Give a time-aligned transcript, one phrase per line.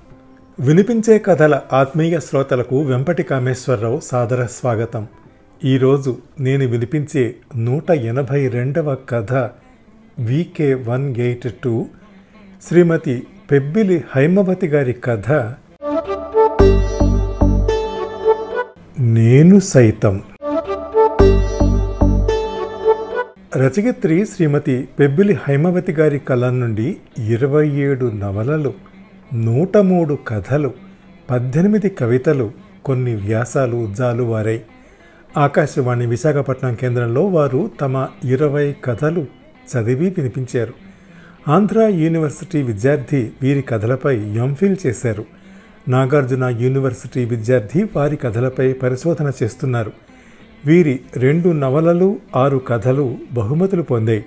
[0.61, 5.09] వినిపించే కథల ఆత్మీయ శ్రోతలకు వెంపటి కామేశ్వరరావు సాదర స్వాగతం.
[5.65, 9.33] ఈరోజు నేను వినిపించే నూట ఎనభై రెండవ కథ
[10.19, 11.87] వికే వన్ ఎయిట్ టూ
[12.69, 15.33] శ్రీమతి పెబ్బిలి హైమవతి గారి కథ.
[19.01, 20.23] నేను సైతం
[23.57, 28.75] రచయిత్రి శ్రీమతి పెబ్బిలి హైమవతి గారి కళ నుండి ఇరవై ఏడు నవలలు
[29.35, 30.71] నూట మూడు కథలు
[31.31, 32.53] పద్దెనిమిది కవితలు
[32.85, 34.63] కొన్ని వ్యాసాలు జాలువారాయి
[35.37, 39.27] ఆకాశవాణి విశాఖపట్నం కేంద్రంలో వారు తమ ఇరవై కథలు
[39.71, 40.75] చదివి వినిపించారు.
[41.49, 45.25] ఆంధ్ర యూనివర్సిటీ విద్యార్థి వీరి కథలపై ఎంఫిల్ చేశారు.
[45.89, 49.93] నాగార్జున యూనివర్సిటీ విద్యార్థి వారి కథలపై పరిశోధన చేస్తున్నారు.
[50.67, 54.25] వీరి రెండు నవలలు ఆరు కథలు బహుమతులు పొందాయి.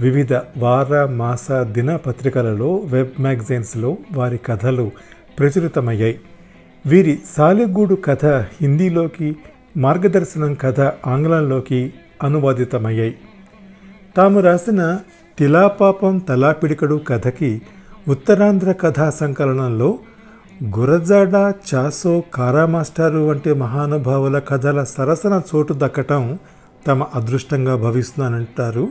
[0.00, 4.90] వివిధ వార మాస దిన పత్రికలలో వెబ్ మ్యాగజైన్స్లో వారి కథలు
[5.38, 6.20] ప్రచురితమయ్యాయి.
[6.86, 9.36] వీరి సాలెగూడు కథ హిందీలోకి
[9.76, 13.14] మార్గదర్శనం కథ ఆంగ్లంలోకి అనువాదితమయ్యాయి.
[14.16, 14.98] తాము రాసిన
[15.38, 17.62] తిలాపాపం తలాపిడికడు కథకి
[18.08, 19.98] ఉత్తరాంధ్ర కథా సంకలనంలో
[20.62, 26.38] గురజాడ చాసో కారా మాస్టారు వంటి మహానుభావుల కథల సరసన చోటు దక్కటం
[26.86, 28.88] తమ అదృష్టంగా భావిస్తున్నానంటారు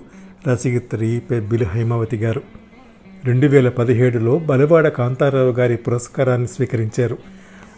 [0.48, 2.42] రచయిత్రి పెబ్బిలి హైమావతి గారు.
[3.26, 7.18] రెండు వేల పదిహేడులో బలివాడ కాంతారావు గారి పురస్కారాన్ని స్వీకరించారు.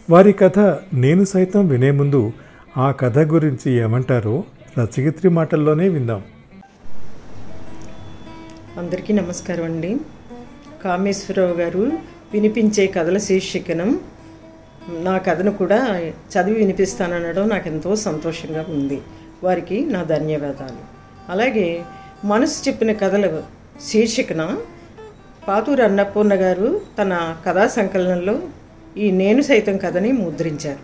[0.10, 0.60] వారి కథ
[0.94, 2.32] నేను సైతం వినే ముందు
[2.78, 4.44] ఆ కథ గురించి ఏమంటారో
[4.80, 6.24] రచయిత్రి మాటల్లోనే విందాం.
[8.78, 9.98] అందరికీ నమస్కారం అండి.
[10.84, 14.00] కామేశ్వరరావు గారు వినిపించే కథల శీర్షికనం.
[14.90, 19.02] నా కథను కూడా చదివి వినిపిస్తాననడం నాకు ఎంతో సంతోషంగా ఉంది.
[19.44, 20.82] వారికి నా ధన్యవాదాలు.
[21.32, 21.68] అలాగే
[22.26, 23.42] మనసు చెప్పిన కథల
[23.88, 24.58] శీర్షికన
[25.48, 28.40] పాతూరు అన్నపూర్ణ గారు తన కథా సంకలనంలో
[28.98, 30.84] ఈ నేను సైతం కథని ముద్రించారు.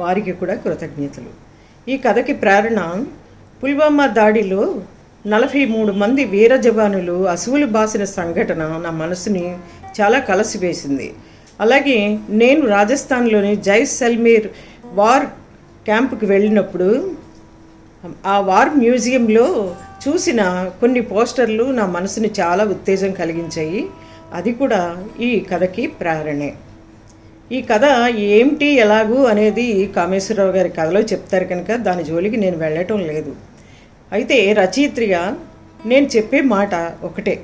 [0.00, 1.30] వారికి కూడా కృతజ్ఞతలు.
[1.90, 3.04] ఈ కథకి ప్రేరణ
[3.64, 4.74] పుల్వామా దాడిలో
[5.26, 9.56] నలభై మూడు మంది వీర జవానులు అసువులు బాసిన సంఘటన నా మనసుని
[10.00, 11.14] చాలా కలసివేసింది.
[11.60, 14.48] అలాగే నేను రాజస్థాన్లోని జైసల్మీర్
[14.84, 15.26] వార్
[15.84, 17.16] క్యాంప్కి వెళ్ళినప్పుడు
[18.26, 19.74] ఆ వార్ మ్యూజియంలో
[20.08, 23.86] చూసిన కొన్ని పోస్టర్లు నా మనసుని చాలా ఉత్తేజం కలిగించాయి.
[24.32, 26.54] అది కూడా ఈ కథకి ప్రేరణే.
[27.52, 27.84] ఈ కథ
[28.16, 33.36] ఏమిటి ఎలాగూ అనేది కామేశ్వరరావు గారి కథలో చెప్తారు కనుక దాని జోలికి నేను వెళ్ళటం లేదు.
[34.12, 35.38] అయితే రచయిత్రిగా
[35.86, 37.40] నేను చెప్పే మాట ఒకటే.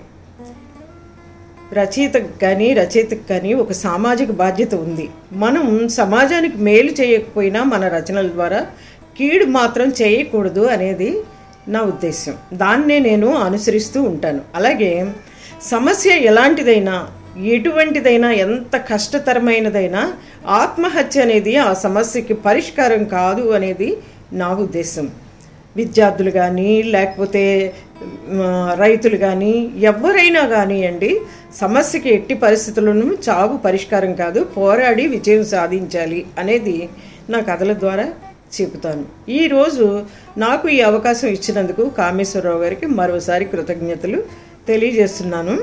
[1.80, 5.06] రచయితకు కానీ రచయితకు కానీ ఒక సామాజిక బాధ్యత ఉంది.
[5.44, 5.66] మనం
[6.00, 8.60] సమాజానికి మేలు చేయకపోయినా మన రచనల ద్వారా
[9.18, 11.10] కీడు మాత్రం చేయకూడదు అనేది
[11.74, 14.40] నా ఉద్దేశం దాన్నే నేను అనుసరిస్తూ ఉంటాను.
[14.58, 14.92] అలాగే
[15.72, 16.96] సమస్య ఎలాంటిదైనా
[17.52, 20.02] ఎటువంటిదైనా ఎంత కష్టతరమైనదైనా
[20.62, 23.88] ఆత్మహత్య అనేది ఆ సమస్యకి పరిష్కారం కాదు అనేది
[24.42, 25.06] నా ఉద్దేశం
[25.76, 27.42] విద్యార్థులు కానీ లేకపోతే
[28.82, 29.54] రైతులు కానీ
[29.90, 31.10] ఎవరైనా కానివ్వండి
[31.54, 34.44] సమస్యకి ఎట్టి పరిస్థితులను చావు పరిష్కారం కాదు.
[34.44, 36.88] పోరాడి విజయం సాధించాలి అనేది
[37.30, 38.08] నా కథల ద్వారా
[38.60, 39.30] చెబుతాను.
[39.30, 40.04] ఈరోజు
[40.38, 44.22] నాకు ఈ అవకాశం ఇచ్చినందుకు కామేశ్వరరావు గారికి మరోసారి కృతజ్ఞతలు
[44.68, 45.58] తెలియజేస్తున్నాను.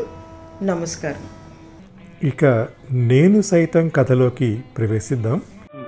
[0.63, 1.23] నమస్కారం.
[2.27, 5.41] ఇక నేను సైతం కథలోకి ప్రవేశిద్దాం.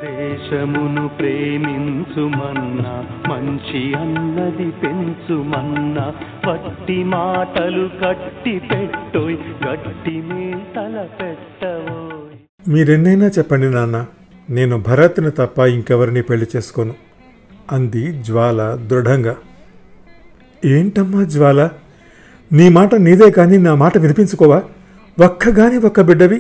[0.03, 2.93] దేశమును ప్రేమించుమన్నా
[3.29, 6.05] మంచి అన్నది పెంచుమన్నా
[6.45, 12.37] పట్టి మాటలు కట్టి పెట్టోయ్ గట్టి మేతల పెట్టవోయ్
[12.73, 13.97] మీరెన్నైనా చెప్పండి నాన్న
[14.49, 16.93] నేను భరత్ని తప్ప ఇంకెవరిని పెళ్ళి చేసుకోను
[17.71, 19.35] అంది జ్వాల దృఢంగా.
[20.63, 21.61] ఏంటమ్మా జ్వాల
[22.51, 24.59] నీ మాట నీదే కానీ నా మాట వినిపించుకోవా?
[25.17, 26.39] ఒక్కగాని ఒక్క బిడ్డవి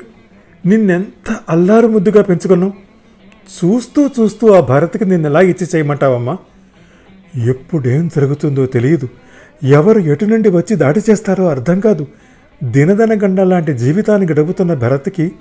[0.65, 2.73] నిన్నెంత అల్లారు ముద్దుగా పెంచుకున్నావు?
[3.49, 6.37] చూస్తూ చూస్తూ ఆ భరత్కి నిన్ను ఎలా ఇచ్చి చేయమంటావమ్మా?
[7.45, 9.09] ఎప్పుడేం జరుగుతుందో తెలియదు.
[9.63, 12.07] ఎవరు ఎటు నుండి వచ్చి దాడి చేస్తారో అర్థం కాదు.
[12.63, 15.31] దినదన గండ లాంటి జీవితాన్ని గడుపుతున్న భరత్కి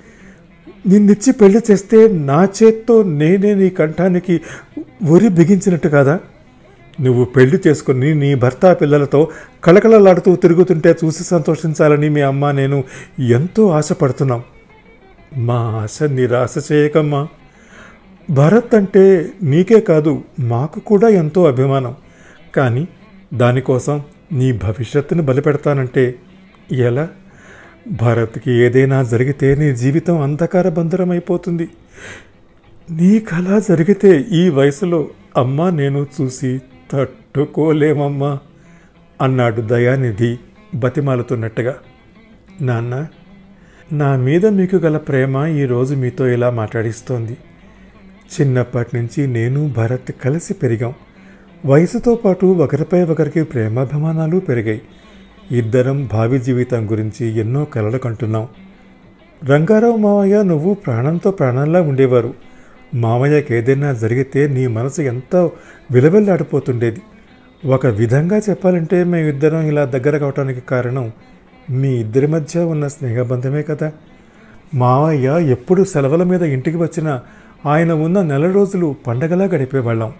[0.88, 4.40] నిన్నిచ్చి పెళ్ళి చేస్తే నా చేత్తో నేనే నీ కంఠానికి
[5.08, 6.20] ఉరి బిగించినట్టు కాదా?
[7.00, 9.28] నువ్వు పెళ్ళి చేసుకుని నీ భర్త పిల్లలతో
[9.64, 12.84] కళకళలాడుతూ తిరుగుతుంటే చూసి సంతోషించాలని మీ అమ్మ నేను
[13.18, 14.42] ఎంతో ఆశపడుతున్నాం.
[15.36, 17.28] మా ఆశ నిరాశ చేయకమ్మా.
[18.30, 21.96] భరత్ అంటే నీకే కాదు మాకు కూడా ఎంతో అభిమానం.
[22.56, 22.88] కానీ
[23.34, 24.02] దానికోసం
[24.32, 26.14] నీ భవిష్యత్తును బలిపెడతానంటే
[26.72, 27.08] ఎలా?
[27.92, 31.68] భరత్కి ఏదైనా జరిగితే నీ జీవితం అంధకార బంధరమైపోతుంది.
[32.90, 36.60] నీకలా జరిగితే ఈ వయసులో అమ్మా నేను చూసి
[36.92, 38.38] తట్టుకోలేమమ్మా
[39.20, 40.38] అన్నాడు దయానిధి
[40.74, 41.76] బతిమాలుతున్నట్టుగా.
[42.60, 43.06] నాన్న
[43.92, 47.36] నా మీద మీకు గల ప్రేమ ఈరోజు మీతో ఇలా మాట్లాడిస్తోంది.
[48.40, 50.94] చిన్నప్పటి నుంచి నేను భరత్ కలిసి పెరిగాం.
[51.66, 54.82] వయసుతో పాటు ఒకరిపై ఒకరికి ప్రేమాభిమానాలు పెరిగాయి.
[55.50, 58.48] ఇద్దరం భావి జీవితం గురించి ఎన్నో కలలు కంటున్నాం.
[59.44, 62.34] రంగారావు మావయ్య నువ్వు ప్రాణంతో ప్రాణంలా ఉండేవారు.
[62.94, 65.52] మావయ్యకి ఏదైనా జరిగితే నీ మనసు ఎంతో
[65.90, 67.02] విలవెల్లాడిపోతుండేది.
[67.66, 71.12] ఒక విధంగా చెప్పాలంటే మేమిద్దరం ఇలా దగ్గర కావటానికి కారణం
[71.70, 73.92] మీ ఇద్దరి మధ్య ఉన్న స్నేహబంధమే కదా.
[74.74, 77.22] మావయ్య ఎప్పుడు సెలవుల మీద ఇంటికి వచ్చినా
[77.66, 80.12] ఆయన ఉన్న నెల రోజులు పండగలా గడిపేవాళ్ళం.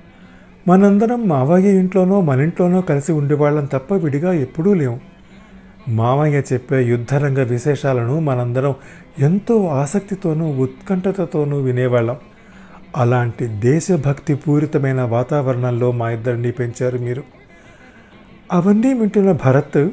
[0.68, 4.98] మనందరం మావయ్య ఇంట్లోనో మన ఇంట్లోనో కలిసి ఉండేవాళ్ళం తప్ప విడిగా ఎప్పుడూ లేవు
[5.88, 8.74] మావయ్య చెప్పే యుద్ధరంగ విశేషాలను మనందరం
[9.18, 12.16] ఎంతో ఆసక్తితోనూ ఉత్కంఠతతోనూ వినేవాళ్ళం.
[12.96, 17.22] అలాంటి దేశభక్తి పూరితమైన వాతావరణంలో మా ఇద్దరిని పెంచారు మీరు.
[18.52, 19.88] అవన్నీ వింటున్న భరత్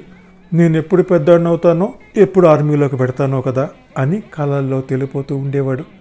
[0.54, 5.99] నేను ఎప్పుడు పెద్దవాడినవుతానో ఎప్పుడు ఆర్మీలోకి పెడతానో కదా అని కళల్లో తెలిపోతూ ఉండేవాడు.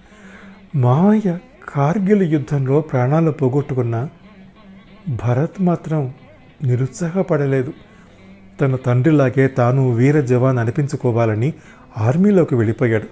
[0.77, 1.39] మావయ్య
[1.69, 4.09] కార్గిల్ యుద్ధంలో ప్రాణాలు పోగొట్టుకున్న
[5.09, 6.15] భరత్ మాత్రం
[6.65, 7.73] నిరుత్సాహపడలేదు.
[8.61, 11.53] తన తండ్రిలాగే తాను వీర జవాన్ అనిపించుకోవాలని
[11.99, 13.07] ఆర్మీలోకి వెళ్ళిపోయాడు.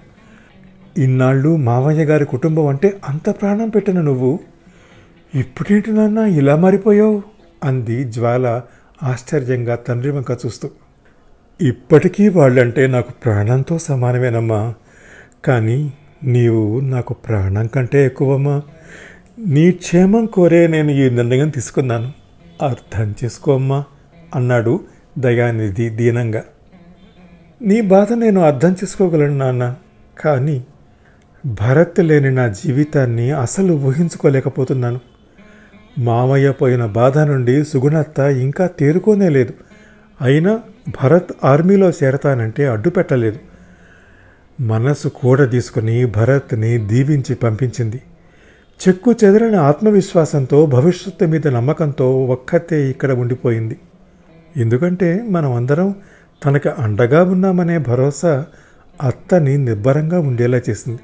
[0.99, 4.39] ఇన్నాళ్ళు మావయ్య గారి కుటుంబం అంటే అంత ప్రాణం పెట్టిన నువ్వు
[5.35, 7.21] ఇప్పుడేంటి నాన్న ఇలా మారిపోయావు?
[7.63, 8.61] అంది జ్వాల
[9.03, 10.69] ఆశ్చర్యంగా తండ్రి వంక చూస్తూ.
[11.61, 14.73] ఇప్పటికీ వాళ్ళంటే నాకు ప్రాణంతో సమానమేనమ్మా.
[15.45, 18.61] కానీ నీవు నాకు ప్రాణం కంటే ఎక్కువమ్మా.
[19.39, 22.11] నీ క్షేమం కోరే నేను ఈ నిర్ణయం తీసుకున్నాను.
[22.61, 23.83] అర్థం చేసుకోమ్మా
[24.35, 24.79] అన్నాడు
[25.17, 26.43] దయానిధి దీనంగా.
[27.61, 29.75] నీ బాధ నేను అర్థం చేసుకోగలను నాన్న
[30.19, 30.63] కానీ
[31.45, 34.99] భరత్ లేని నా జీవితాన్ని అసలు ఊహించుకోలేకపోతున్నాను.
[35.99, 39.53] మామయ్య పోయిన బాధ నుండి సుగుణత్త ఇంకా తేరుకోనే లేదు
[40.21, 40.59] అయినా
[41.03, 43.39] భరత్ ఆర్మీలో చేరతానంటే అడ్డు పెట్టలేదు
[44.59, 48.01] మనసు కూడ తీసుకుని భరత్ని దీవించి పంపించింది.
[48.87, 53.79] చెక్కు చెదరని ఆత్మవిశ్వాసంతో భవిష్యత్తు మీద నమ్మకంతో ఒక్కతే ఇక్కడ ఉండిపోయింది.
[54.57, 55.95] ఎందుకంటే మనం అందరం
[56.45, 58.45] తనకు అండగా ఉన్నామనే భరోసా
[59.01, 61.03] అత్తని నిబ్బరంగా ఉండేలా చేసింది.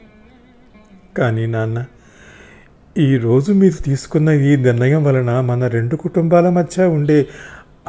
[1.17, 1.85] కానీ నాన్న
[2.97, 7.25] ఈరోజు మీరు తీసుకున్న ఈ నిర్ణయం వలన మన రెండు కుటుంబాల మధ్య ఉండే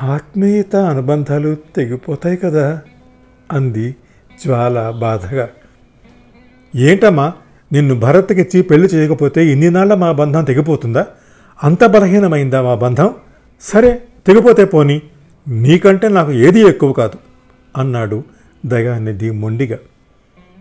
[0.03, 2.81] ఆత్మీయత అనుబంధాలు తెగిపోతాయి కదా
[3.53, 3.97] అంది
[4.43, 5.49] జ్వాల బాధగా.
[6.77, 7.33] ఏంటమ్మా
[7.73, 11.07] నిన్ను భరత్కిచ్చి పెళ్ళి చేయకపోతే ఇన్నినాళ్ళ మా బంధం తెగిపోతుందా?
[11.65, 13.11] అంత బలహీనమైందా మా బంధం?
[13.61, 15.03] సరే తెగిపోతే పోని
[15.49, 17.19] నీకంటే నాకు ఏది ఎక్కువ కాదు
[17.77, 18.25] అన్నాడు
[18.67, 19.79] దయానిధి మొండిగా.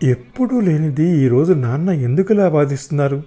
[0.03, 3.23] ఎప్పుడూ లేనిది ఈరోజు నాన్న ఎందుకులా బాధిస్తున్నారు?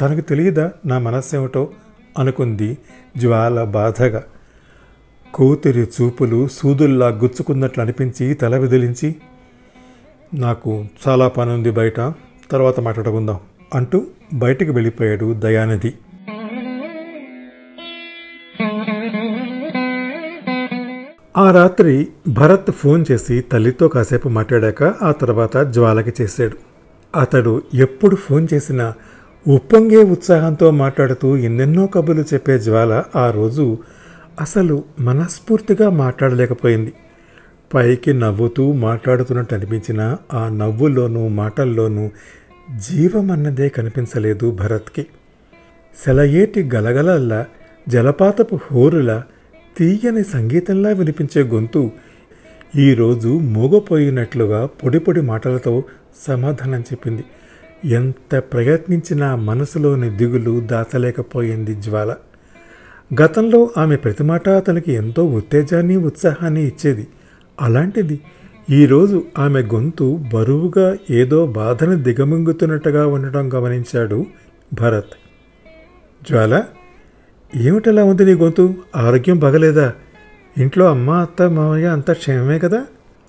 [0.00, 1.70] తనకు తెలియదా నా మనస్సేమిటో?
[2.18, 2.78] అనుకుంది
[3.16, 4.22] జ్వాల బాధగా.
[5.34, 9.16] కూతురి చూపులు సూదుల్లా గుచ్చుకున్నట్లు అనిపించి తల విదిలించి
[10.34, 12.12] నాకు చాలా పని ఉంది బయట.
[12.50, 13.40] తర్వాత మాట్లాడుకుందాం.
[13.74, 15.92] అంటూ బయటికి వెళ్ళిపోయాడు దయానిధి.
[21.36, 26.56] ఆ రాత్రి భరత్ ఫోన్ చేసి తల్లితో కాసేపు మాట్లాడాక ఆ తర్వాత జ్వాలకి చేశాడు.
[27.18, 28.94] అతడు ఎప్పుడు ఫోన్ చేసినా
[29.48, 33.78] ఉప్పొంగే ఉత్సాహంతో మాట్లాడుతూ ఎన్నెన్నో కబుర్లు చెప్పే జ్వాల ఆ రోజు
[34.40, 36.92] అసలు మనస్ఫూర్తిగా మాట్లాడలేకపోయింది.
[37.74, 42.10] పైకి నవ్వుతూ మాట్లాడుతున్నట్టు అనిపించిన ఆ నవ్వుల్లోనూ మాటల్లోనూ
[42.76, 45.06] జీవమన్నదే కనిపించలేదు భరత్కి.
[46.04, 47.46] సెలయేటి గలగలల్లా
[47.88, 49.24] జలపాతపు హోరులా
[49.78, 51.90] తీయని సంగీతంలా వినిపించే గొంతు
[52.76, 55.84] ఈరోజు మూగపోయినట్లుగా పొడి పొడి మాటలతో
[56.26, 57.24] సమాధానం చెప్పింది.
[57.84, 62.14] ఎంత ప్రయత్నించినా మనసులోని దిగులు దాచలేకపోయింది జ్వాల.
[63.22, 67.06] గతంలో ఆమె ప్రతి మాట అతనికి ఎంతో ఉత్తేజాన్ని ఉత్సాహాన్ని ఇచ్చేది.
[67.62, 68.20] అలాంటిది.
[68.70, 74.26] ఈరోజు ఆమె గొంతు బరువుగా ఏదో బాధను దిగమింగుతున్నట్టుగా ఉండటం గమనించాడు
[74.80, 75.12] భరత్.
[76.30, 76.62] జ్వాల
[77.56, 78.74] ఏమిటలా ఉంది నీ గొంతు?
[78.96, 79.92] ఆరోగ్యం బాగలేదా?
[80.58, 82.84] ఇంట్లో అమ్మ అత్త మామయ్య అంతా క్షేమమే కదా?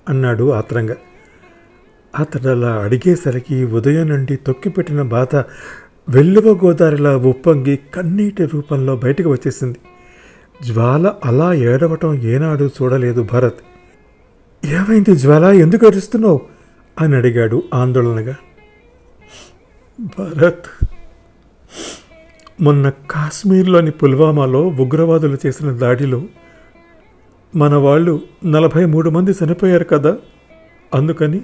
[0.08, 0.96] అన్నాడు ఆత్రంగా.
[2.18, 5.36] అతడు అలా అడిగేసరికి ఉదయం నుండి తొక్కిపెట్టిన బాధ
[6.08, 9.78] వెల్లువ గోదారిలా ఉప్పొంగి కన్నీటి రూపంలో బయటకు వచ్చేసింది.
[10.66, 13.73] జ్వాల అలా ఏడవటం ఏనాడు చూడలేదు భరత్.
[14.64, 15.44] ఏమైంది జ్వాల?
[15.44, 16.40] ఎందుకు అరుస్తున్నావు?
[17.00, 18.36] అని అడిగాడు ఆందోళనగా.
[20.18, 20.86] భరత్
[22.60, 26.22] మొన్న కాశ్మీర్లోని పుల్వామాలో ఉగ్రవాదులు చేసిన దాడిలో
[27.56, 30.16] మన వాళ్ళు నలభై మూడు మంది చనిపోయారు కదా.
[30.94, 31.40] అందుకని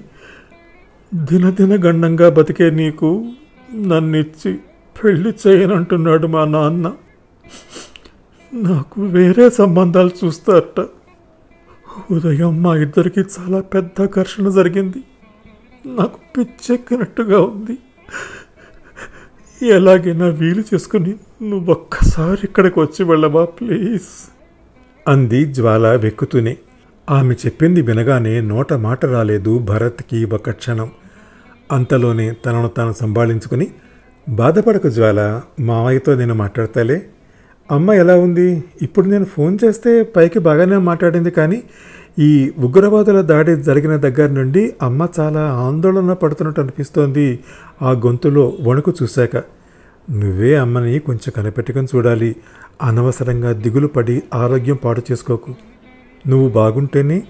[1.15, 3.25] దినదిన గండంగా బతికే నీకు
[3.75, 4.59] నన్నిచ్చి
[5.03, 6.93] పెళ్ళి చేయనంటున్నాడు మా నాన్న.
[8.53, 10.85] నాకు వేరే సంబంధాలు చూస్తారట.
[12.11, 15.03] ఉదయం మా ఇద్దరికి చాలా పెద్ద ఘర్షణ జరిగింది.
[15.85, 17.77] నాకు పిచ్చెక్కినట్టుగా ఉంది.
[19.67, 24.31] ఎలాగైనా వీలు చేసుకుని నువ్వు ఒక్కసారి ఇక్కడికి వచ్చి వెళ్ళవా ప్లీజ్?
[25.07, 26.57] అంది జ్వాల వెక్కుతూనే.
[27.09, 30.91] ఆమె చెప్పింది వినగానే నోట మాట రాలేదు భరత్కి ఒక క్షణం.
[31.71, 33.67] అంతలోనే తనను తాను సంభాళించుకుని
[34.29, 37.09] బాధపడకు జ్వాల మావయ్యతో నేను మాట్లాడతాలే?
[37.71, 38.63] అమ్మ ఎలా ఉంది?
[38.81, 41.63] ఇప్పుడు నేను ఫోన్ చేస్తే పైకి బాగానే మాట్లాడింది కానీ
[42.19, 47.39] ఈ ఉగ్రవాదుల దాడి జరిగిన దగ్గర నుండి అమ్మ చాలా ఆందోళన పడుతున్నట్టు అనిపిస్తోంది.
[47.81, 49.35] ఆ గొంతులో వణుకు చూశాక.
[50.09, 52.35] నువ్వే అమ్మని కొంచెం కనిపెట్టుకొని చూడాలి.
[52.81, 55.55] అనవసరంగా దిగులు పడి ఆరోగ్యం పాడు చేసుకోకు.
[56.27, 57.23] నువ్వు బాగుంటేనే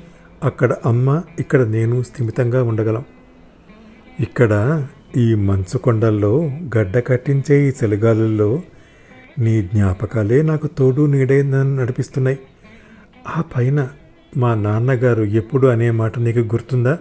[0.43, 3.03] అక్కడ అమ్మ ఇక్కడ నేను స్థిమితంగా ఉండగలం.
[4.19, 4.83] ఇక్కడ
[5.17, 8.61] ఈ మంచు కొండల్లో గడ్డ కట్టించే ఈ చలిగాలుల్లో
[9.39, 12.39] నీ జ్ఞాపకాలే నాకు తోడు నీడైందని నడిపిస్తున్నాయి.
[13.37, 13.87] ఆ పైన
[14.37, 16.97] మా నాన్నగారు ఎప్పుడు అనే మాట నీకు గుర్తుందా?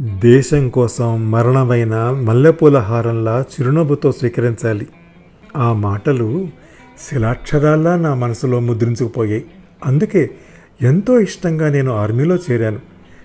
[0.00, 4.86] దేశం కోసం మరణమైన మల్లెపూల హారంలా చిరునవ్వుతో స్వీకరించాలి.
[5.56, 6.48] ఆ మాటలు
[7.08, 9.44] శిలాక్షరాల్లా నా మనసులో ముద్రించుకుపోయాయి.
[9.84, 10.30] అందుకే
[10.82, 12.80] ఎంతో ఇష్టంగా నేను ఆర్మీలో చేరాను.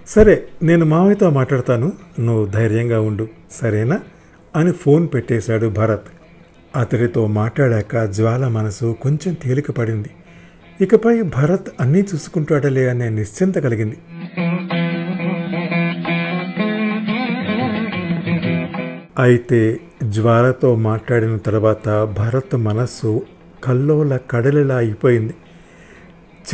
[0.07, 1.91] సరే నేను మావయ్యతో మాట్లాడతాను.
[2.19, 3.27] నువ్వు ధైర్యంగా ఉండు.
[3.51, 3.99] సరేనా?
[4.55, 6.03] అని ఫోన్ పెట్టేశాడు భరత్.
[6.75, 10.09] అతడితో మాట్లాడాక జ్వాల మనసు కొంచెం తేలిక పడింది
[10.81, 13.97] ఇకపై భరత్ అన్నీ చూసుకుంటాడలే అనే నిశ్చింత కలిగింది.
[19.19, 23.21] అయితే జ్వాలతో మాట్లాడిన తర్వాత భరత్ మనస్సు
[23.63, 25.33] కల్లోల కడలిలా అయిపోయింది.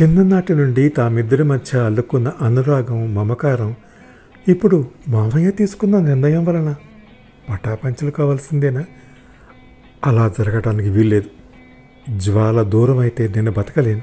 [0.02, 3.74] చిన్ననాటి నుండి తామిద్దరి మధ్య అల్లుకున్న అనురాగం మమకారం
[4.48, 6.74] ఇప్పుడు మామయ్య తీసుకున్న నిర్ణయం వలన
[7.50, 8.84] పటాపంచలు కావాల్సిందేనా?
[10.06, 11.30] అలా జరగడానికి వీల్లేదు.
[12.16, 14.02] జ్వాల దూరం అయితే నేను బతకలేను.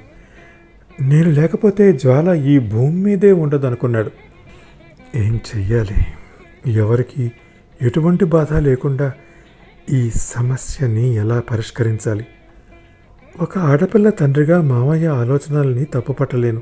[1.02, 4.12] నేను లేకపోతే జ్వాల ఈ భూమి మీదే ఉండదు అనుకున్నాడు
[5.16, 6.06] ఏం చెయ్యాలి?
[6.72, 7.32] ఎవరికి
[7.82, 9.14] ఎటువంటి బాధ లేకుండా
[9.92, 12.26] ఈ సమస్యని ఎలా పరిష్కరించాలి?
[13.40, 16.62] ఒక ఆడపిల్ల తండ్రిగా మావయ్య ఆలోచనల్ని తప్పుపట్టలేను.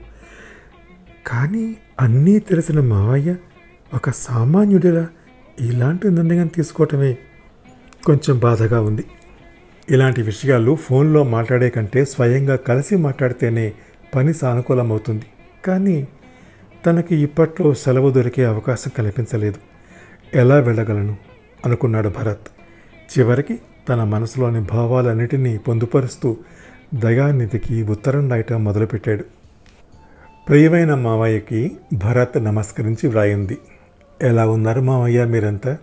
[1.27, 3.35] కానీ అన్నీ తెలిసిన మావయ్య
[3.93, 5.07] ఒక సామాన్యుడిలా
[5.61, 7.17] ఇలాంటి నిర్ణయం తీసుకోవటమే
[8.05, 9.03] కొంచెం బాధగా ఉంది.
[9.89, 13.73] ఇలాంటి విషయాలు ఫోన్లో మాట్లాడే కంటే స్వయంగా కలిసి మాట్లాడితేనే
[14.15, 15.25] పని సానుకూలమవుతుంది.
[15.65, 16.07] కానీ
[16.85, 19.55] తనకి ఇప్పట్లో సెలవు దొరికే అవకాశం కల్పించలేదు.
[20.37, 21.17] ఎలా వెళ్ళగలను?
[21.65, 22.47] అనుకున్నాడు భరత్.
[23.19, 23.59] చివరికి
[23.89, 26.37] తన మనసులోని భావాలన్నిటినీ పొందుపరుస్తూ
[26.93, 29.23] దయానిధికి ఉత్తరం రాయటం మొదలుపెట్టాడు.
[30.49, 33.57] ప్రియమైన మావయ్యకి భరత్ నమస్కరించి వ్రాయింది.
[34.21, 35.77] ఎలా ఉన్నారు మావయ్య మీరంతా?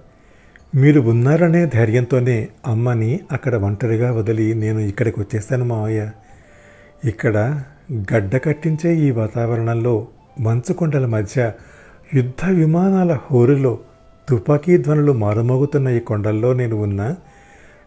[0.74, 6.10] మీరు ఉన్నారనే ధైర్యంతోనే అమ్మని అక్కడ ఒంటరిగా వదిలి నేను ఇక్కడికి వచ్చేసాను మావయ్య.
[7.04, 7.62] ఇక్కడ
[7.92, 10.08] గడ్డ కట్టించే ఈ వాతావరణంలో
[10.40, 11.52] మంచుకొండల మధ్య
[12.14, 13.78] యుద్ధ విమానాల హోరులో
[14.28, 17.16] తుపాకీ ధ్వనులు మారుమోగుతున్న ఈ కొండల్లో నేను ఉన్నా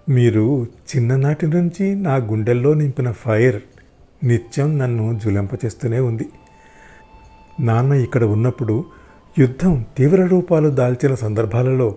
[0.10, 3.62] మీరు చిన్ననాటి నుంచి నా గుండెల్లో నింపిన ఫైర్
[4.24, 6.26] నిత్యం నన్ను జులింపచేస్తూనే ఉంది.
[7.60, 8.86] నాన్న ఇక్కడ ఉన్నప్పుడు
[9.40, 11.96] యుద్ధం తీవ్ర రూపాలు దాల్చిన సందర్భాలలో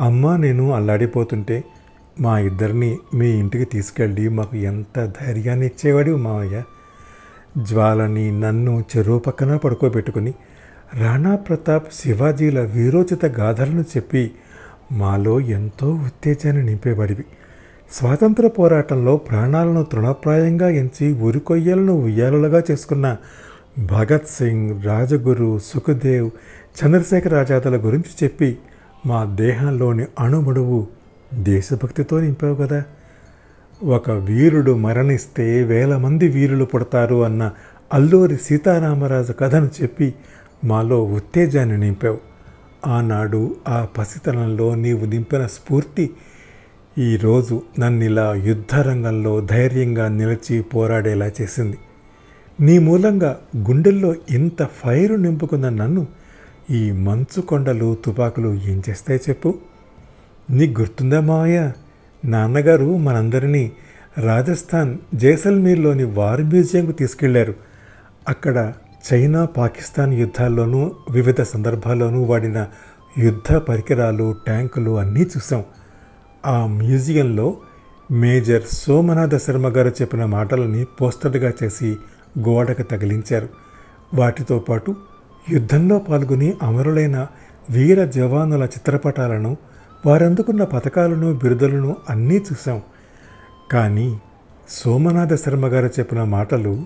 [0.00, 1.64] అమ్మ నేను అల్లాడిపోతుంటే
[2.20, 6.62] మా ఇద్దరిని మీ ఇంటికి తీసుకెళ్ళి మాకు ఎంత ధైర్యాన్ని ఇచ్చేవాడు మావయ్య?
[7.62, 10.34] జ్వాలని నన్ను చెరువు పక్కన పడుకోబెట్టుకుని
[11.00, 14.30] రాణా ప్రతాప్ శివాజీల వీరోచిత గాథలను చెప్పి
[14.92, 17.24] మాలో ఎంతో ఉత్తేజాన్ని నింపేవాడివి.
[17.92, 23.16] స్వాతంత్ర పోరాటంలో ప్రాణాలను తృణప్రాయంగా ఎంచి ఉరికొయ్యలను ఉయ్యాలలుగా చేసుకున్న
[23.78, 26.30] భగత్ సింగ్ రాజగురు సుఖదేవ్
[26.84, 28.58] చంద్రశేఖర్ ఆజాదుల గురించి చెప్పి
[29.06, 30.86] మా దేహంలోని అణుమణువు
[31.34, 32.84] దేశభక్తితో నింపావు కదా.
[33.84, 37.50] ఒక వీరుడు మరణిస్తే వేల మంది వీరులు పుడతారు అన్న
[37.92, 40.14] అల్లూరి సీతారామరాజు కథను చెప్పి
[40.64, 42.18] మాలో ఉత్తేజాన్ని నింపావు.
[42.86, 46.10] ఆనాడు ఆ పసితనంలో నీవు నింపిన స్ఫూర్తి
[46.98, 51.76] ఈరోజు నన్నిలా యుద్ధరంగంలో ధైర్యంగా నిలిచి పోరాడేలా చేసింది.
[52.60, 56.06] నీ మూలంగా గుండెల్లో ఇంత ఫైరు నింపుకున్న నన్ను
[56.70, 59.54] ఈ మంచు కొండలు తుపాకులు ఏం చేస్తాయి చెప్పు.
[60.50, 61.72] నీకు గుర్తుందా మావయ్య?
[62.24, 63.72] నాన్నగారు మనందరినీ
[64.18, 67.54] రాజస్థాన్ జైసల్మీర్లోని వార్ మ్యూజియంకు తీసుకెళ్ళారు.
[68.28, 68.72] అక్కడ
[69.12, 72.66] చైనా పాకిస్తాన్ యుద్ధాల్లోనూ వివిధ సందర్భాల్లోనూ వాడిన
[73.18, 75.64] యుద్ధ పరికరాలు ట్యాంకులు అన్నీ చూసాం
[76.46, 77.56] ఆ మ్యూజియంలో
[78.10, 81.96] మేజర్ సోమనాథ శర్మ గారు చెప్పిన మాటలని పోస్టర్గా చేసి
[82.38, 83.48] గోడకు తగిలించారు.
[84.14, 84.96] వాటితో పాటు
[85.52, 87.26] యుద్ధంలో పాల్గొని అమరులైన
[87.70, 89.56] వీర జవానుల చిత్రపటాలను
[90.06, 92.80] వారందుకున్న పథకాలను బిరుదులను అన్నీ చూసాం
[93.72, 94.18] కానీ
[94.68, 96.78] సోమనాథ శర్మ గారు చెప్పిన మాటలు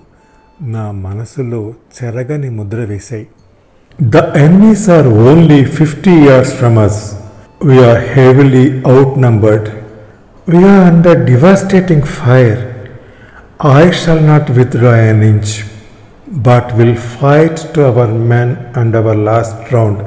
[0.63, 3.27] నా మనసులో చెరగని ముద్ర వేశాయి.
[3.99, 7.01] The enemies are only fifty years from us
[7.65, 8.83] we are heavily
[9.19, 9.69] outnumbered
[10.49, 12.61] we are under devastating fire
[13.77, 15.55] I shall not withdraw an inch
[16.33, 19.99] but will fight to our men and our last round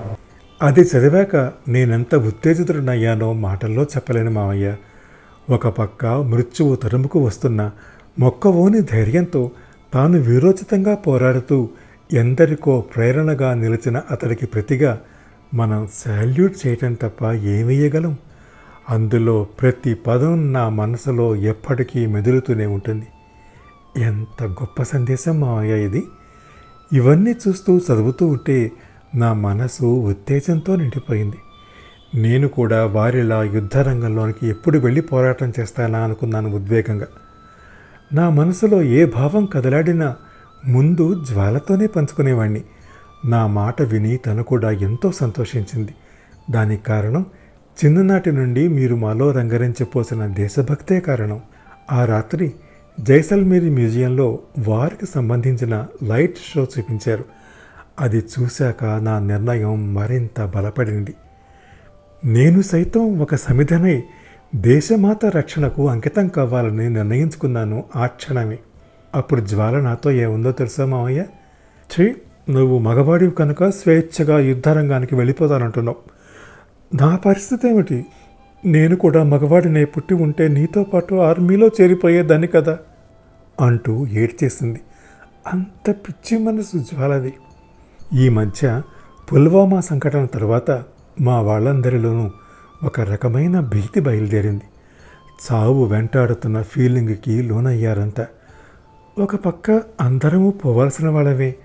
[0.64, 4.76] అది చదివాక నేనెంత ఉత్తేజితుడనయ్యానో మాటల్లో చెప్పలేను మావయ్య.
[5.50, 7.72] ఒక పక్క మృత్యువు తరుముకు వస్తున్న
[8.20, 9.52] మొక్కవోని ధైర్యంతో
[9.94, 11.70] తాను వీరోచితంగా పోరాడుతూ
[12.14, 15.00] ఎందరికో ప్రేరణగా నిలిచిన అతడికి ప్రతిగా
[15.54, 18.18] మనం శాల్యూట్ చేయటం తప్ప ఏమేయగలం
[18.90, 23.08] అందులో ప్రతి పదం నా మనసులో ఎప్పటికీ మెదులుతూనే ఉంటుంది.
[23.98, 26.08] ఎంత గొప్ప సందేశం మామయ్య ఇది.
[26.94, 28.72] ఇవన్నీ చూస్తూ చదువుతూ ఉంటే
[29.16, 31.36] నా మనసు ఉత్తేజంతో నిండిపోయింది.
[32.16, 37.08] నేను కూడా వారిలా యుద్ధ రంగంలోనికి ఎప్పుడు వెళ్ళి పోరాటం చేస్తానా అనుకున్నాను ఉద్వేగంగా.
[38.14, 40.16] నా మనసులో ఏ భావం కదలాడినా
[40.68, 42.64] ముందు జ్వాలతోనే పంచుకునేవాణ్ణి.
[43.26, 45.96] నా మాట విని తను కూడా ఎంతో సంతోషించింది.
[46.52, 47.26] దానికి కారణం
[47.86, 51.42] చిన్ననాటి నుండి మీరు మాలో రంగరించిపోసిన దేశభక్తే కారణం.
[51.92, 52.54] ఆ రాత్రి
[53.02, 57.24] జైసల్మేరి మ్యూజియంలో వారికి సంబంధించిన లైట్ షో చూపించారు.
[58.00, 61.14] అది చూశాక నా నిర్ణయం మరింత బలపడింది.
[62.26, 64.04] నేను సైతం ఒక సమిధనై
[64.56, 68.60] దేశమాత రక్షణకు అంకితం కావాలని నిర్ణయించుకున్నాను ఆ క్షణమే.
[69.16, 71.24] అప్పుడు జ్వాల నాతో ఏముందో తెలుసా మామయ్య
[71.94, 72.14] ఛీ
[72.50, 75.98] నువ్వు మగవాడివి కనుక స్వేచ్ఛగా యుద్ధరంగానికి వెళ్ళిపోతానంటున్నావు.
[77.02, 78.06] నా పరిస్థితి ఏమిటి?
[78.66, 82.78] నేను కూడా మగవాడినే పుట్టి ఉంటే నీతో పాటు ఆర్మీలో చేరిపోయేదాన్ని కదా.
[83.60, 84.82] అంటూ ఏడ్చేసింది
[85.48, 87.34] అంత పిచ్చి మనసు జ్వాలది.
[88.14, 88.82] ఈ మధ్య
[89.34, 90.84] పుల్వామా సంఘటన తర్వాత
[91.22, 92.32] మా వాళ్ళందరిలోనూ
[92.84, 94.64] ఒక రకమైన భీతి బయలుదేరింది.
[95.52, 98.28] చావు వెంటాడుతున్న ఫీలింగ్కి లోనయ్యారంతా.
[99.20, 101.56] ఒక పక్క అందరము పోవాల్సిన వాళ్ళవే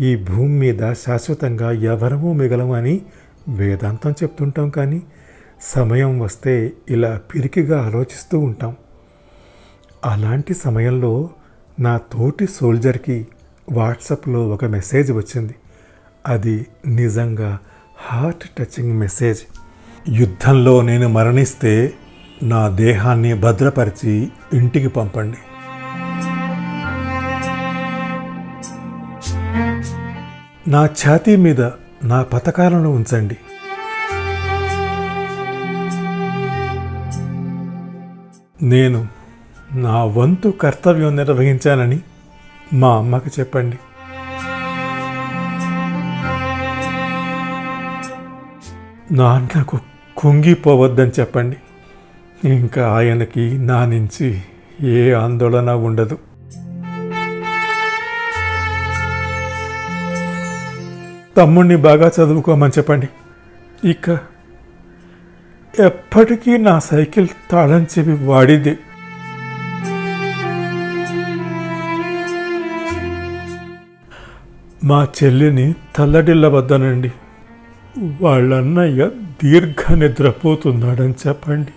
[0.00, 3.02] ఈ భూమి మీద శాశ్వతంగా ఎవరము మిగలమని అని
[3.48, 5.02] వేదాంతం చెప్తుంటాం కానీ
[5.60, 8.76] సమయం వస్తే ఇలా పిరికిగా ఆలోచిస్తూ ఉంటాం.
[10.04, 11.30] అలాంటి సమయంలో
[11.80, 13.26] నా తోటి సోల్జర్కి
[13.72, 15.54] వాట్సాప్లో ఒక మెసేజ్ వచ్చింది.
[16.26, 17.58] అది నిజంగా
[18.04, 19.40] హార్ట్ టచింగ్ మెసేజ్.
[20.08, 21.94] యుద్ధంలో నేను మరణిస్తే
[22.42, 25.36] నా దేహాన్ని భద్రపరిచి ఇంటికి పంపండి.
[30.70, 31.60] నా ఛాతీ మీద
[32.04, 33.36] నా పథకాలను ఉంచండి.
[38.62, 39.21] నేను
[39.74, 42.00] నా వంతు కర్తవ్యం నిర్వహించానని
[42.72, 43.78] మా అమ్మకి చెప్పండి.
[49.14, 49.78] నాన్నకు
[50.16, 51.56] కుంగిపోవద్దని చెప్పండి.
[52.48, 54.42] ఇంకా ఆయనకి నా నుంచి
[54.80, 56.18] ఏ ఆందోళన ఉండదు.
[61.36, 63.08] తమ్ముణ్ణి బాగా చదువుకోమని చెప్పండి.
[63.90, 64.10] ఇక
[65.80, 68.78] ఎప్పటికీ నా సైకిల్ తాళం చెవి వాడిదే.
[74.92, 77.12] మా చెల్లిని తల్లడిల్లవద్దనండి
[78.20, 79.10] వాళ్ళన్నయ్య
[79.44, 81.70] దీర్ఘ నిద్రపోతున్నాడని చెప్పండి.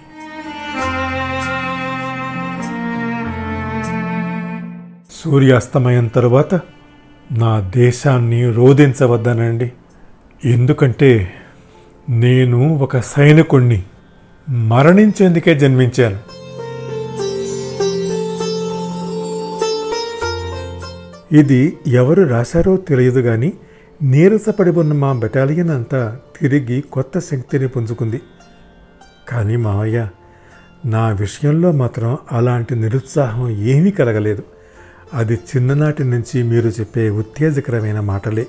[5.24, 6.56] సూర్యాస్తమయం తరువాత
[7.32, 9.72] నా దేశాన్ని రోధించవద్దనండి.
[10.46, 11.34] ఎందుకంటే
[12.10, 13.84] నేను ఒక సైనికుణ్ణి
[14.50, 16.35] మరణించేందుకే జన్మించాను.
[21.32, 23.54] ఇది ఎవరు రాశారో తెలియదు కానీ
[24.02, 28.22] నీరసపడి ఉన్న మా బెటాలియన్ అంతా తిరిగి కొత్త శక్తిని పుంజుకుంది.
[29.30, 30.08] కానీ మావయ్య
[30.86, 34.44] నా విషయంలో మాత్రం అలాంటి నిరుత్సాహం ఏమీ కలగలేదు.
[35.14, 38.48] అది చిన్ననాటి నుంచి మీరు చెప్పే ఉత్తేజకరమైన మాటలే.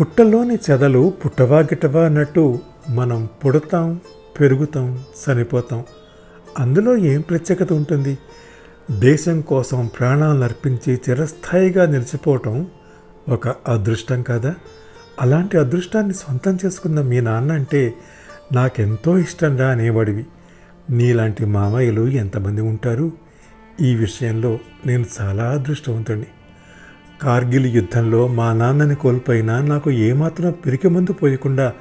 [0.00, 4.00] పుట్టలోని చెదలు పుట్టవా గిట్టవా అన్నట్టు మనం పుడతాం
[4.40, 5.84] పెరుగుతాం చనిపోతాం.
[6.58, 8.18] అందులో ఏం ప్రత్యేకత ఉంటుంది?
[8.90, 12.66] దేశం కోసం ప్రాణాలను అర్పించి చిరస్థాయిగా నిలిచిపోవటం
[13.28, 14.54] ఒక అదృష్టం కదా?
[15.20, 17.94] అలాంటి అదృష్టాన్ని సొంతం చేసుకున్న మీ నాన్న అంటే
[18.52, 20.26] నాకెంతో ఇష్టంగా అనేవాడివి.
[20.90, 23.12] నీలాంటి మామయ్యలు ఎంతమంది ఉంటారు?
[23.80, 26.26] ఈ విషయంలో నేను చాలా అదృష్టవంతుణ్ణి.
[27.22, 31.72] కార్గిల్ యుద్ధంలో మా నాన్నని కోల్పోయినా నాకు ఏమాత్రం పిరికి ముందు పోయకుండా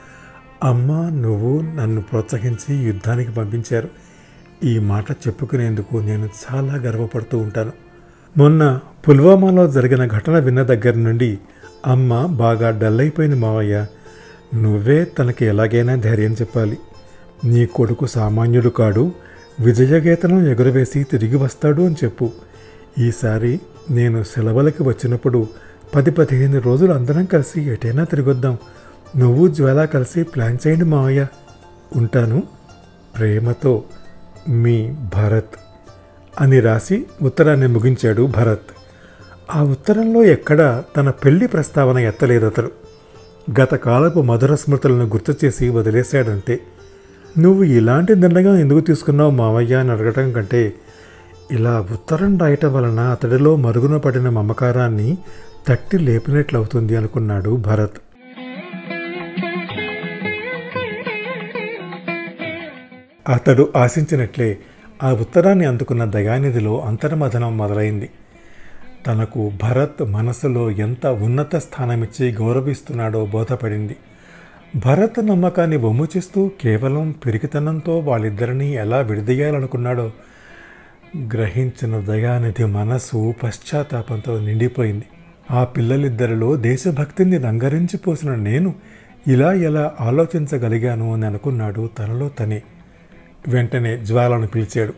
[0.63, 4.02] అమ్మ నువ్వు నన్ను ప్రోత్సహించి యుద్ధానికి పంపించారు.
[4.63, 7.71] ఈ మాట చెప్పుకునేందుకు నేను చాలా గర్వపడుతూ ఉంటాను.
[8.37, 11.39] మొన్న పుల్వామాలో జరిగిన ఘటన విన్న దగ్గర నుండి
[11.87, 13.85] అమ్మ బాగా డల్ అయిపోయింది మావయ్య.
[14.55, 16.77] నువ్వే తనకి ఎలాగైనా ధైర్యం చెప్పాలి.
[17.45, 19.11] నీ కొడుకు సామాన్యుడు కాడు
[19.59, 22.31] విజయగీతను ఎగురవేసి తిరిగి వస్తాడు అని చెప్పు.
[22.99, 23.59] ఈసారి
[23.91, 25.47] నేను సెలవులకి వచ్చినప్పుడు
[25.95, 28.57] పది పదిహేను రోజులు అందరం కలిసి ఎటైనా తిరిగొద్దాం.
[29.17, 31.27] నువ్వు జ్వాల కలిసి ప్లాన్ చేయండి మావయ్య.
[31.95, 32.43] ఉంటాను.
[33.17, 33.83] ప్రేమతో
[34.49, 35.55] మీ భరత్
[36.41, 38.71] అని రాసి ఉత్తరాన్ని ముగించాడు భరత్.
[39.55, 42.71] ఆ ఉత్తరంలో ఎక్కడా తన పెళ్ళి ప్రస్తావన ఎత్తలేదు అతడు.
[44.21, 46.59] మధుర స్మృతులను గుర్తు చేసి వదిలేశాడంతే.
[47.37, 50.73] నువ్వు ఇలాంటి నిర్ణయం ఎందుకు తీసుకున్నావు మావయ్య అని అడగటం కంటే
[51.51, 55.17] ఇలా ఉత్తరం రాయటం వలన అతడిలో మరుగున పడిన మమకారాన్ని
[55.67, 58.12] తట్టి లేపినట్లవుతుంది అనుకున్నాడు భరత్.
[63.29, 64.57] అతడు ఆశించినట్లే
[65.03, 68.09] ఆ ఉత్తరాన్ని అందుకున్న దయానిధిలో అంతర్మథనం మొదలైంది.
[69.07, 73.95] తనకు భరత్ మనసులో ఎంత ఉన్నత స్థానమిచ్చి గౌరవిస్తున్నాడో బోధపడింది.
[74.75, 80.11] భరత్ నమ్మకాన్ని వమ్ము చేస్తూ కేవలం పిరికితనంతో వాళ్ళిద్దరినీ ఎలా విడదీయాలనుకున్నాడో
[81.17, 85.03] గ్రహించిన దయానిధి మనసు పశ్చాత్తాపంతో నిండిపోయింది.
[85.51, 88.73] ఆ పిల్లలిద్దరిలో దేశభక్తిని రంగరించిపోసిన నేను
[89.27, 92.61] ఇలా ఎలా ఆలోచించగలిగాను అని అనుకున్నాడు తనలో తనే.
[93.47, 94.93] వెంటనే జ్వాలను పిలిచాడు.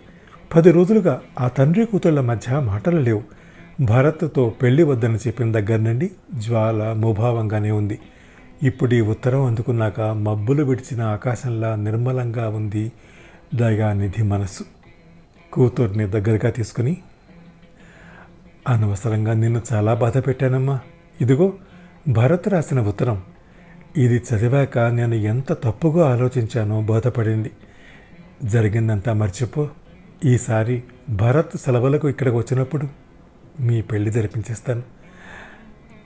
[0.55, 3.23] పది రోజులుగా ఆ తండ్రి కూతుళ్ళ మధ్య మాటలు లేవు.
[3.81, 7.99] భరత్తో పెళ్ళి వద్దని చెప్పిన దగ్గర నుండి జ్వాల ముభావంగానే ఉంది.
[8.63, 12.91] ఇప్పుడు ఈ ఉత్తరం అందుకున్నాక మబ్బులు విడిచిన ఆకాశంలా నిర్మలంగా ఉంది
[13.55, 14.63] దయానిధి మనసు
[15.53, 16.97] కూతుర్ని దగ్గరగా తీసుకుని
[18.67, 20.79] అనవసరంగా నిన్ను చాలా బాధ పెట్టానమ్మా.
[21.21, 21.53] ఇదిగో
[22.07, 23.21] భరత్ రాసిన ఉత్తరం.
[23.97, 27.51] ఇది చదివాక నేను ఎంత తప్పుగా ఆలోచించానో బోధపడింది.
[28.43, 29.69] జరిగిందంతా మర్చిపో.
[30.25, 32.87] ఈసారి భరత్ సెలవులకు ఇక్కడికి వచ్చినప్పుడు
[33.59, 34.83] మీ పెళ్ళి జరిపించేస్తాను.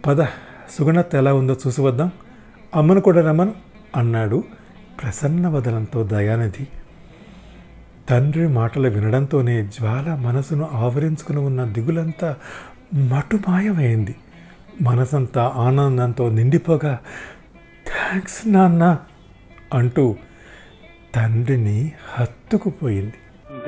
[0.05, 0.23] పద
[0.71, 2.11] సుగుణత్ ఎలా ఉందో చూసి వద్దాం.
[2.75, 3.53] అమ్మను కూడా రమ్మను
[3.95, 4.43] అన్నాడు
[5.03, 6.67] ప్రసన్న వదనంతో దయానిధి.
[8.09, 12.35] తండ్రి మాటలు వినడంతోనే జ్వాల మనసును ఆవరించుకుని ఉన్న దిగులంతా
[12.95, 14.15] మటుమాయమైంది.
[14.81, 16.99] మనసంతా ఆనందంతో నిండిపోగా
[17.87, 18.97] థ్యాంక్స్ నాన్న
[19.73, 20.15] అంటూ
[21.15, 21.79] తండ్రిని
[22.13, 23.17] హత్తుకుపోయింది.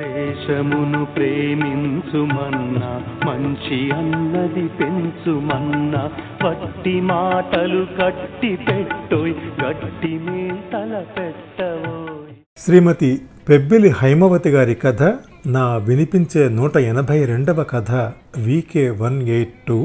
[0.00, 2.90] దేశమును ప్రేమించుమన్నా
[3.26, 6.02] మంచి అన్నది పెంచుమన్నా
[6.44, 13.10] వట్టి మాటలు కట్టి పెట్టోయ్ గట్టి మేతల పెట్టవోయ్ శ్రీమతి
[13.48, 15.02] పెబ్బిలి హైమవతి గారి కథ
[15.46, 17.92] నా వినిపించే నూట ఎనభై రెండవ కథ
[18.38, 19.78] వీకే వన్ ఎయిట్ టూ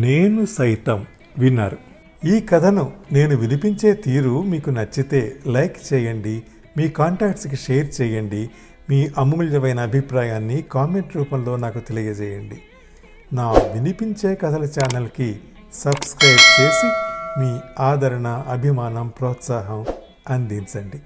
[0.00, 0.98] నేను సైతం
[1.38, 1.78] విన్నారు.
[2.26, 6.36] ఈ కథను నేను వినిపించే తీరు మీకు నచ్చితే లైక్ చేయండి
[6.76, 8.50] మీ కాంటాక్ట్స్కి షేర్ చేయండి.
[8.90, 12.58] మీ అమూల్యమైన అభిప్రాయాన్ని కామెంట్ రూపంలో నాకు తెలియజేయండి.
[13.32, 15.40] నా వినిపించే కథల ఛానల్కి
[15.72, 16.86] సబ్స్క్రైబ్ చేసి
[17.40, 19.86] మీ ఆదరణ అభిమానం ప్రోత్సాహం
[20.28, 20.98] అందించండి.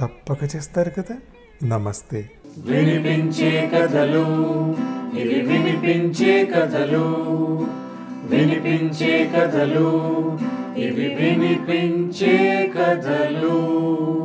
[0.00, 1.16] తప్పక చేస్తారు కదా?
[1.64, 2.30] నమస్తే.
[2.58, 4.24] వినిపించే కథలు
[5.20, 7.66] ఇవి వినిపించే కథలు
[8.24, 10.38] వినిపించే కథలు
[10.76, 14.21] ఇవి వినిపించే కథలు.